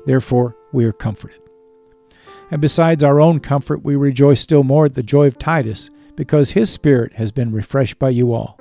Therefore, 0.06 0.56
we 0.72 0.84
are 0.84 0.92
comforted. 0.92 1.40
And 2.50 2.60
besides 2.60 3.02
our 3.02 3.20
own 3.20 3.40
comfort, 3.40 3.82
we 3.82 3.96
rejoice 3.96 4.40
still 4.40 4.62
more 4.62 4.86
at 4.86 4.94
the 4.94 5.02
joy 5.02 5.26
of 5.26 5.38
Titus, 5.38 5.90
because 6.14 6.50
his 6.50 6.70
spirit 6.70 7.12
has 7.14 7.32
been 7.32 7.52
refreshed 7.52 7.98
by 7.98 8.08
you 8.08 8.32
all. 8.32 8.58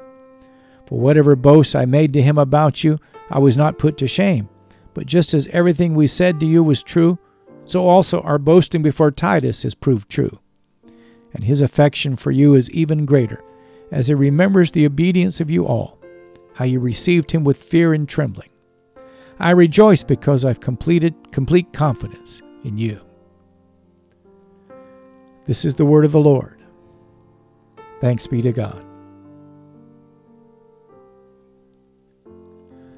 For 0.88 1.00
whatever 1.00 1.36
boasts 1.36 1.74
I 1.74 1.86
made 1.86 2.14
to 2.14 2.22
him 2.22 2.38
about 2.38 2.84
you, 2.84 3.00
I 3.30 3.40
was 3.40 3.58
not 3.58 3.78
put 3.78 3.98
to 3.98 4.08
shame. 4.08 4.50
But 4.94 5.08
just 5.08 5.34
as 5.34 5.48
everything 5.48 5.94
we 5.94 6.08
said 6.08 6.40
to 6.40 6.46
you 6.46 6.64
was 6.64 6.82
true, 6.82 7.20
so 7.66 7.88
also 7.88 8.22
our 8.22 8.38
boasting 8.38 8.82
before 8.82 9.12
Titus 9.12 9.64
has 9.64 9.74
proved 9.74 10.10
true. 10.10 10.40
And 11.34 11.44
his 11.44 11.62
affection 11.62 12.16
for 12.16 12.32
you 12.32 12.54
is 12.54 12.72
even 12.72 13.06
greater, 13.06 13.44
as 13.92 14.08
he 14.08 14.14
remembers 14.14 14.72
the 14.72 14.86
obedience 14.86 15.42
of 15.42 15.50
you 15.50 15.66
all, 15.66 16.00
how 16.54 16.64
you 16.64 16.80
received 16.80 17.32
him 17.32 17.44
with 17.44 17.62
fear 17.62 17.94
and 17.94 18.08
trembling. 18.08 18.50
I 19.40 19.50
rejoice 19.52 20.04
because 20.04 20.46
I've 20.46 20.62
completed 20.62 21.14
complete 21.32 21.74
confidence 21.74 22.42
in 22.64 22.78
you. 22.78 23.02
This 25.46 25.66
is 25.66 25.76
the 25.76 25.86
word 25.86 26.06
of 26.06 26.14
the 26.14 26.20
Lord. 26.20 26.64
Thanks 28.00 28.28
be 28.28 28.42
to 28.42 28.54
God. 28.54 28.85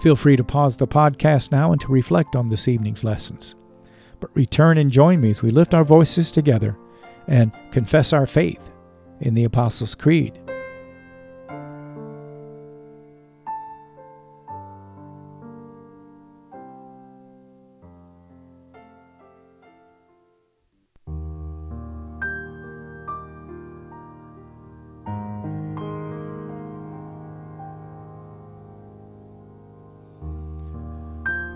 Feel 0.00 0.16
free 0.16 0.36
to 0.36 0.44
pause 0.44 0.76
the 0.76 0.86
podcast 0.86 1.52
now 1.52 1.72
and 1.72 1.80
to 1.80 1.88
reflect 1.88 2.36
on 2.36 2.48
this 2.48 2.68
evening's 2.68 3.04
lessons. 3.04 3.54
But 4.20 4.34
return 4.34 4.78
and 4.78 4.90
join 4.90 5.20
me 5.20 5.30
as 5.30 5.42
we 5.42 5.50
lift 5.50 5.74
our 5.74 5.84
voices 5.84 6.30
together 6.30 6.76
and 7.26 7.52
confess 7.70 8.12
our 8.12 8.26
faith 8.26 8.72
in 9.20 9.34
the 9.34 9.44
Apostles' 9.44 9.94
Creed. 9.94 10.38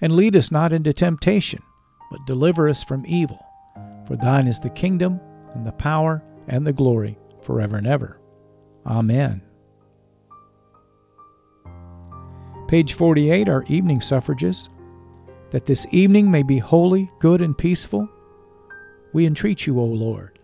And 0.00 0.14
lead 0.14 0.36
us 0.36 0.50
not 0.50 0.72
into 0.72 0.92
temptation, 0.92 1.62
but 2.10 2.24
deliver 2.26 2.68
us 2.68 2.82
from 2.82 3.04
evil. 3.06 3.44
For 4.06 4.16
thine 4.16 4.46
is 4.46 4.60
the 4.60 4.70
kingdom, 4.70 5.20
and 5.54 5.66
the 5.66 5.72
power, 5.72 6.22
and 6.48 6.66
the 6.66 6.72
glory, 6.72 7.18
forever 7.42 7.76
and 7.76 7.86
ever. 7.86 8.18
Amen. 8.86 9.42
Page 12.68 12.94
48 12.94 13.48
Our 13.48 13.64
evening 13.64 14.00
suffrages. 14.00 14.68
That 15.50 15.66
this 15.66 15.86
evening 15.90 16.30
may 16.30 16.44
be 16.44 16.58
holy, 16.58 17.10
good, 17.18 17.42
and 17.42 17.58
peaceful 17.58 18.08
we 19.12 19.26
entreat 19.26 19.66
you, 19.66 19.80
O 19.80 19.84
Lord. 19.84 20.38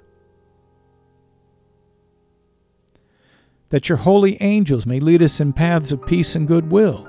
That 3.70 3.88
your 3.88 3.98
holy 3.98 4.40
angels 4.42 4.86
may 4.86 5.00
lead 5.00 5.22
us 5.22 5.40
in 5.40 5.52
paths 5.52 5.92
of 5.92 6.04
peace 6.06 6.34
and 6.34 6.46
goodwill. 6.46 7.08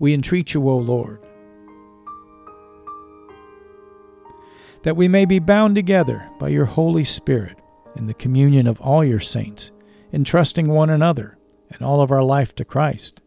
We 0.00 0.14
entreat 0.14 0.54
you, 0.54 0.68
O 0.68 0.76
Lord. 0.76 1.20
That 4.82 4.96
we 4.96 5.08
may 5.08 5.26
be 5.26 5.38
bound 5.38 5.74
together 5.74 6.28
by 6.40 6.48
your 6.48 6.64
Holy 6.64 7.04
Spirit 7.04 7.58
in 7.96 8.06
the 8.06 8.14
communion 8.14 8.66
of 8.66 8.80
all 8.80 9.04
your 9.04 9.20
saints, 9.20 9.70
entrusting 10.12 10.68
one 10.68 10.88
another 10.90 11.36
and 11.70 11.82
all 11.82 12.00
of 12.00 12.10
our 12.10 12.22
life 12.22 12.54
to 12.56 12.64
Christ. 12.64 13.20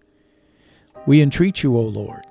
We 1.06 1.22
entreat 1.22 1.62
you, 1.62 1.78
O 1.78 1.82
Lord. 1.82 2.26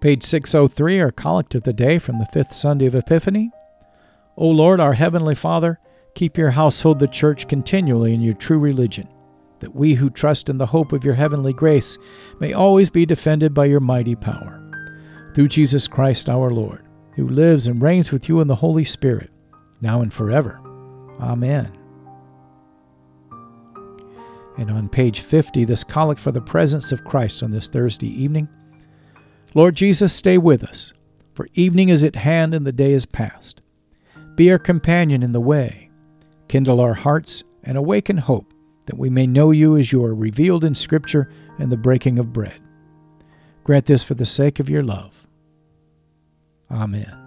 Page 0.00 0.22
603, 0.22 1.00
our 1.00 1.10
collect 1.10 1.54
of 1.54 1.62
the 1.62 1.72
day 1.72 1.98
from 1.98 2.18
the 2.18 2.26
fifth 2.26 2.52
Sunday 2.54 2.86
of 2.86 2.94
Epiphany. 2.94 3.50
O 4.36 4.48
Lord, 4.48 4.80
our 4.80 4.94
heavenly 4.94 5.34
Father, 5.34 5.78
keep 6.14 6.36
your 6.36 6.50
household, 6.50 6.98
the 6.98 7.08
church, 7.08 7.48
continually 7.48 8.14
in 8.14 8.20
your 8.20 8.34
true 8.34 8.58
religion, 8.58 9.08
that 9.62 9.74
we 9.74 9.94
who 9.94 10.10
trust 10.10 10.50
in 10.50 10.58
the 10.58 10.66
hope 10.66 10.92
of 10.92 11.04
your 11.04 11.14
heavenly 11.14 11.52
grace 11.52 11.96
may 12.40 12.52
always 12.52 12.90
be 12.90 13.06
defended 13.06 13.54
by 13.54 13.64
your 13.64 13.80
mighty 13.80 14.16
power. 14.16 14.58
Through 15.34 15.48
Jesus 15.48 15.88
Christ 15.88 16.28
our 16.28 16.50
Lord, 16.50 16.84
who 17.14 17.28
lives 17.28 17.68
and 17.68 17.80
reigns 17.80 18.10
with 18.10 18.28
you 18.28 18.40
in 18.40 18.48
the 18.48 18.56
Holy 18.56 18.84
Spirit, 18.84 19.30
now 19.80 20.02
and 20.02 20.12
forever. 20.12 20.60
Amen. 21.20 21.72
And 24.58 24.70
on 24.70 24.88
page 24.88 25.20
50, 25.20 25.64
this 25.64 25.84
collect 25.84 26.20
for 26.20 26.32
the 26.32 26.40
presence 26.40 26.90
of 26.90 27.04
Christ 27.04 27.42
on 27.44 27.52
this 27.52 27.68
Thursday 27.68 28.08
evening. 28.08 28.48
Lord 29.54 29.76
Jesus, 29.76 30.12
stay 30.12 30.38
with 30.38 30.64
us, 30.64 30.92
for 31.34 31.46
evening 31.54 31.88
is 31.88 32.02
at 32.02 32.16
hand 32.16 32.52
and 32.52 32.66
the 32.66 32.72
day 32.72 32.92
is 32.92 33.06
past. 33.06 33.62
Be 34.34 34.50
our 34.50 34.58
companion 34.58 35.22
in 35.22 35.30
the 35.30 35.40
way. 35.40 35.88
Kindle 36.48 36.80
our 36.80 36.94
hearts 36.94 37.44
and 37.62 37.78
awaken 37.78 38.18
hope 38.18 38.51
that 38.86 38.98
we 38.98 39.10
may 39.10 39.26
know 39.26 39.50
you 39.50 39.76
as 39.76 39.92
you 39.92 40.04
are 40.04 40.14
revealed 40.14 40.64
in 40.64 40.74
Scripture 40.74 41.30
and 41.58 41.70
the 41.70 41.76
breaking 41.76 42.18
of 42.18 42.32
bread. 42.32 42.60
Grant 43.64 43.86
this 43.86 44.02
for 44.02 44.14
the 44.14 44.26
sake 44.26 44.58
of 44.58 44.68
your 44.68 44.82
love. 44.82 45.26
Amen. 46.70 47.18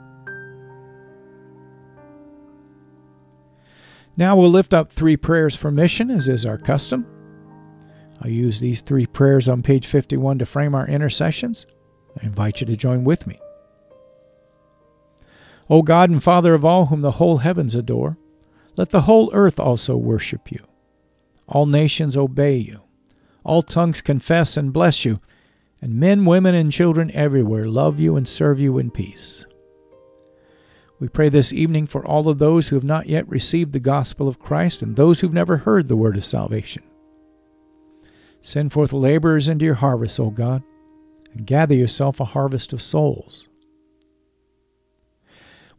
Now 4.17 4.35
we'll 4.37 4.49
lift 4.49 4.73
up 4.73 4.91
three 4.91 5.17
prayers 5.17 5.55
for 5.55 5.71
mission, 5.71 6.09
as 6.09 6.29
is 6.29 6.45
our 6.45 6.57
custom. 6.57 7.05
I'll 8.21 8.31
use 8.31 8.59
these 8.59 8.81
three 8.81 9.05
prayers 9.05 9.49
on 9.49 9.61
page 9.61 9.87
51 9.87 10.39
to 10.39 10.45
frame 10.45 10.73
our 10.73 10.87
intercessions. 10.87 11.65
I 12.21 12.25
invite 12.25 12.61
you 12.61 12.67
to 12.67 12.77
join 12.77 13.03
with 13.03 13.27
me. 13.27 13.35
O 15.69 15.81
God 15.81 16.09
and 16.09 16.23
Father 16.23 16.53
of 16.53 16.63
all 16.63 16.85
whom 16.85 17.01
the 17.01 17.11
whole 17.11 17.37
heavens 17.37 17.75
adore, 17.75 18.17
let 18.77 18.91
the 18.91 19.01
whole 19.01 19.29
earth 19.33 19.59
also 19.59 19.97
worship 19.97 20.51
you. 20.51 20.65
All 21.47 21.65
nations 21.65 22.17
obey 22.17 22.57
you. 22.57 22.81
All 23.43 23.61
tongues 23.61 24.01
confess 24.01 24.57
and 24.57 24.73
bless 24.73 25.05
you, 25.05 25.19
and 25.81 25.95
men, 25.95 26.25
women, 26.25 26.55
and 26.55 26.71
children 26.71 27.11
everywhere 27.11 27.67
love 27.67 27.99
you 27.99 28.15
and 28.15 28.27
serve 28.27 28.59
you 28.59 28.77
in 28.79 28.89
peace. 28.89 29.45
We 30.99 31.09
pray 31.09 31.29
this 31.29 31.51
evening 31.51 31.87
for 31.87 32.05
all 32.05 32.29
of 32.29 32.39
those 32.39 32.69
who 32.69 32.75
have 32.75 32.83
not 32.83 33.07
yet 33.07 33.27
received 33.29 33.73
the 33.73 33.79
gospel 33.79 34.27
of 34.27 34.39
Christ 34.39 34.81
and 34.81 34.95
those 34.95 35.19
who've 35.19 35.33
never 35.33 35.57
heard 35.57 35.87
the 35.87 35.97
word 35.97 36.15
of 36.15 36.25
salvation. 36.25 36.83
Send 38.41 38.71
forth 38.71 38.93
laborers 38.93 39.49
into 39.49 39.65
your 39.65 39.75
harvest, 39.75 40.19
O 40.19 40.29
God, 40.29 40.63
and 41.33 41.45
gather 41.45 41.75
yourself 41.75 42.19
a 42.19 42.25
harvest 42.25 42.73
of 42.73 42.81
souls. 42.81 43.49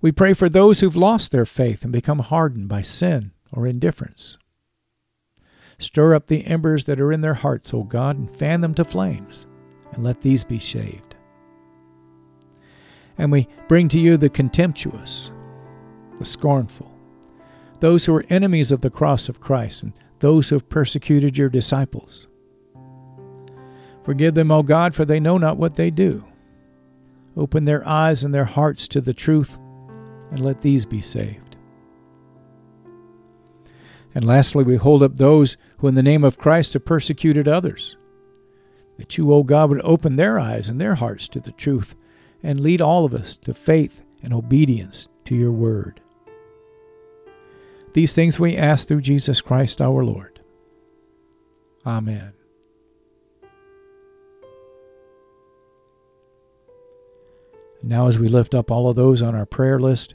We 0.00 0.12
pray 0.12 0.34
for 0.34 0.48
those 0.48 0.80
who've 0.80 0.94
lost 0.94 1.32
their 1.32 1.46
faith 1.46 1.82
and 1.82 1.92
become 1.92 2.18
hardened 2.18 2.68
by 2.68 2.82
sin 2.82 3.32
or 3.52 3.66
indifference. 3.66 4.36
Stir 5.78 6.14
up 6.14 6.26
the 6.26 6.46
embers 6.46 6.84
that 6.84 7.00
are 7.00 7.12
in 7.12 7.20
their 7.20 7.34
hearts, 7.34 7.74
O 7.74 7.82
God, 7.82 8.18
and 8.18 8.30
fan 8.30 8.60
them 8.60 8.74
to 8.74 8.84
flames, 8.84 9.46
and 9.92 10.02
let 10.02 10.20
these 10.20 10.42
be 10.42 10.58
shaved. 10.58 11.14
And 13.18 13.30
we 13.30 13.48
bring 13.68 13.88
to 13.88 13.98
you 13.98 14.16
the 14.16 14.28
contemptuous, 14.28 15.30
the 16.18 16.24
scornful, 16.24 16.90
those 17.80 18.06
who 18.06 18.14
are 18.14 18.24
enemies 18.30 18.72
of 18.72 18.80
the 18.80 18.90
cross 18.90 19.28
of 19.28 19.40
Christ, 19.40 19.82
and 19.82 19.92
those 20.20 20.48
who 20.48 20.56
have 20.56 20.68
persecuted 20.68 21.36
your 21.36 21.50
disciples. 21.50 22.26
Forgive 24.02 24.34
them, 24.34 24.50
O 24.50 24.62
God, 24.62 24.94
for 24.94 25.04
they 25.04 25.20
know 25.20 25.36
not 25.36 25.58
what 25.58 25.74
they 25.74 25.90
do. 25.90 26.24
Open 27.36 27.66
their 27.66 27.86
eyes 27.86 28.24
and 28.24 28.34
their 28.34 28.44
hearts 28.44 28.88
to 28.88 29.00
the 29.00 29.12
truth 29.12 29.58
and 30.30 30.44
let 30.44 30.62
these 30.62 30.86
be 30.86 31.02
saved. 31.02 31.45
And 34.16 34.24
lastly, 34.24 34.64
we 34.64 34.76
hold 34.76 35.02
up 35.02 35.16
those 35.16 35.58
who, 35.76 35.88
in 35.88 35.94
the 35.94 36.02
name 36.02 36.24
of 36.24 36.38
Christ, 36.38 36.72
have 36.72 36.86
persecuted 36.86 37.46
others. 37.46 37.98
That 38.96 39.18
you, 39.18 39.30
O 39.30 39.42
God, 39.42 39.68
would 39.68 39.82
open 39.84 40.16
their 40.16 40.38
eyes 40.38 40.70
and 40.70 40.80
their 40.80 40.94
hearts 40.94 41.28
to 41.28 41.40
the 41.40 41.52
truth 41.52 41.94
and 42.42 42.58
lead 42.58 42.80
all 42.80 43.04
of 43.04 43.12
us 43.12 43.36
to 43.36 43.52
faith 43.52 44.06
and 44.22 44.32
obedience 44.32 45.06
to 45.26 45.34
your 45.34 45.52
word. 45.52 46.00
These 47.92 48.14
things 48.14 48.40
we 48.40 48.56
ask 48.56 48.88
through 48.88 49.02
Jesus 49.02 49.42
Christ 49.42 49.82
our 49.82 50.02
Lord. 50.02 50.40
Amen. 51.84 52.32
Now, 57.82 58.08
as 58.08 58.18
we 58.18 58.28
lift 58.28 58.54
up 58.54 58.70
all 58.70 58.88
of 58.88 58.96
those 58.96 59.20
on 59.20 59.34
our 59.34 59.44
prayer 59.44 59.78
list, 59.78 60.14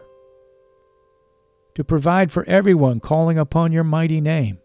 to 1.75 1.83
provide 1.83 2.31
for 2.31 2.45
everyone 2.47 2.99
calling 2.99 3.37
upon 3.37 3.71
your 3.71 3.83
mighty 3.83 4.21
name. 4.21 4.59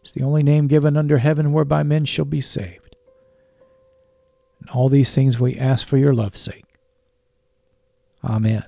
It's 0.00 0.10
the 0.12 0.22
only 0.22 0.42
name 0.42 0.68
given 0.68 0.96
under 0.96 1.18
heaven 1.18 1.52
whereby 1.52 1.82
men 1.82 2.04
shall 2.04 2.24
be 2.24 2.40
saved. 2.40 2.96
And 4.60 4.70
all 4.70 4.88
these 4.88 5.14
things 5.14 5.38
we 5.38 5.58
ask 5.58 5.86
for 5.86 5.96
your 5.96 6.14
love's 6.14 6.40
sake. 6.40 6.64
Amen. 8.24 8.64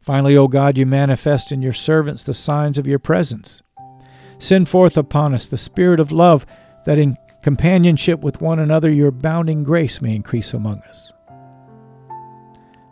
Finally, 0.00 0.36
O 0.36 0.48
God, 0.48 0.78
you 0.78 0.86
manifest 0.86 1.52
in 1.52 1.60
your 1.60 1.72
servants 1.72 2.22
the 2.22 2.32
signs 2.32 2.78
of 2.78 2.86
your 2.86 2.98
presence. 2.98 3.62
Send 4.38 4.68
forth 4.68 4.96
upon 4.96 5.34
us 5.34 5.46
the 5.46 5.58
Spirit 5.58 6.00
of 6.00 6.12
love, 6.12 6.46
that 6.86 6.98
in 6.98 7.16
companionship 7.42 8.20
with 8.20 8.40
one 8.40 8.58
another 8.58 8.90
your 8.90 9.08
abounding 9.08 9.64
grace 9.64 10.00
may 10.00 10.14
increase 10.16 10.54
among 10.54 10.80
us. 10.88 11.12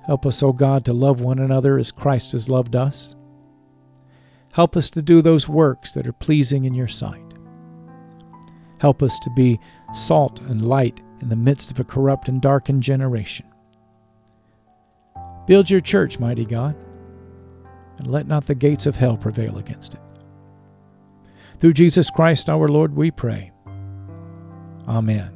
Help 0.07 0.25
us, 0.25 0.43
O 0.43 0.53
God, 0.53 0.85
to 0.85 0.93
love 0.93 1.21
one 1.21 1.41
another 1.41 1.79
as 1.79 1.91
Christ 1.91 2.33
has 2.33 2.49
loved 2.49 2.77
us. 2.77 3.15
Help 4.53 4.77
us 4.77 4.89
to 4.91 5.03
do 5.03 5.21
those 5.21 5.49
works 5.49 5.93
that 5.93 6.07
are 6.07 6.13
pleasing 6.13 6.65
in 6.65 6.75
your 6.75 6.89
sight. 6.89 7.21
Help 8.79 9.03
us 9.03 9.19
to 9.19 9.31
be 9.31 9.59
salt 9.93 10.41
and 10.43 10.67
light 10.67 11.01
in 11.21 11.29
the 11.29 11.37
midst 11.37 11.71
of 11.71 11.81
a 11.81 11.85
corrupt 11.85 12.29
and 12.29 12.41
darkened 12.41 12.83
generation. 12.83 13.47
Build 15.47 15.69
your 15.69 15.81
church, 15.81 16.19
mighty 16.19 16.45
God, 16.45 16.77
and 17.99 18.07
let 18.07 18.27
not 18.27 18.47
the 18.47 18.55
gates 18.55 18.87
of 18.87 18.97
hell 18.97 19.17
prevail 19.17 19.59
against 19.59 19.95
it. 19.95 20.01
Through 21.59 21.73
Jesus 21.73 22.11
Christ 22.11 22.49
our 22.49 22.69
Lord, 22.69 22.95
we 22.95 23.11
pray. 23.11 23.53
Amen. 24.87 25.36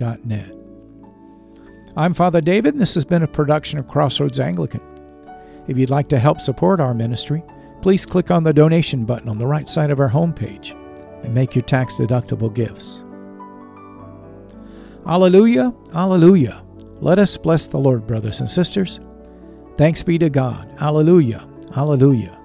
net. 0.00 0.54
I'm 1.96 2.12
Father 2.12 2.40
David, 2.40 2.74
and 2.74 2.80
this 2.80 2.94
has 2.94 3.04
been 3.04 3.22
a 3.22 3.28
production 3.28 3.78
of 3.78 3.88
Crossroads 3.88 4.40
Anglican. 4.40 4.80
If 5.68 5.78
you'd 5.78 5.90
like 5.90 6.08
to 6.08 6.18
help 6.18 6.40
support 6.40 6.80
our 6.80 6.92
ministry, 6.92 7.42
please 7.80 8.04
click 8.04 8.30
on 8.30 8.42
the 8.42 8.52
donation 8.52 9.04
button 9.04 9.28
on 9.28 9.38
the 9.38 9.46
right 9.46 9.68
side 9.68 9.90
of 9.90 10.00
our 10.00 10.10
homepage 10.10 10.72
and 11.22 11.34
make 11.34 11.54
your 11.54 11.62
tax 11.62 11.94
deductible 11.94 12.52
gifts. 12.52 13.02
Alleluia, 15.06 15.72
Alleluia. 15.94 16.62
Let 17.00 17.18
us 17.18 17.36
bless 17.36 17.68
the 17.68 17.78
Lord, 17.78 18.06
brothers 18.06 18.40
and 18.40 18.50
sisters. 18.50 19.00
Thanks 19.76 20.02
be 20.02 20.18
to 20.18 20.30
God. 20.30 20.74
Alleluia, 20.80 21.46
Alleluia. 21.76 22.38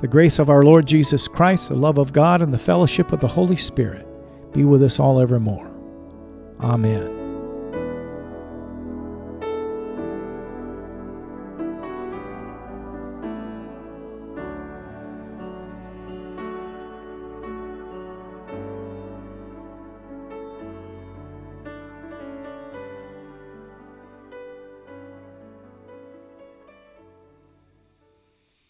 The 0.00 0.08
grace 0.08 0.38
of 0.38 0.50
our 0.50 0.64
Lord 0.64 0.86
Jesus 0.86 1.28
Christ, 1.28 1.68
the 1.68 1.74
love 1.74 1.98
of 1.98 2.12
God, 2.12 2.42
and 2.42 2.52
the 2.52 2.58
fellowship 2.58 3.12
of 3.12 3.20
the 3.20 3.28
Holy 3.28 3.56
Spirit 3.56 4.06
be 4.52 4.64
with 4.64 4.82
us 4.82 4.98
all 4.98 5.20
evermore. 5.20 5.75
Amen. 6.60 7.15